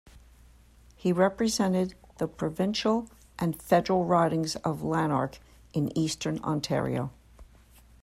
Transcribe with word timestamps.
He 0.95 1.13
represented 1.13 1.93
the 2.17 2.27
provincial 2.27 3.07
and 3.37 3.61
federal 3.61 4.03
ridings 4.03 4.55
of 4.55 4.81
Lanark 4.81 5.37
in 5.73 5.95
eastern 5.95 6.39
Ontario. 6.39 7.11